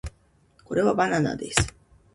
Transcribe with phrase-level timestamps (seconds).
[0.63, 1.75] これはバナナです